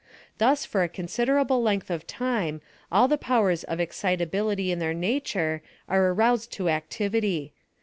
Thus, 0.39 0.65
for 0.65 0.81
a 0.81 0.89
considerable 0.89 1.61
length 1.61 1.91
of 1.91 2.07
time, 2.07 2.61
all 2.91 3.07
the 3.07 3.19
powers 3.19 3.63
of 3.63 3.79
excitability 3.79 4.71
in 4.71 4.79
their 4.79 4.95
nature 4.95 5.61
are 5.87 6.07
aroused 6.11 6.51
to 6.53 6.69
activity. 6.69 7.53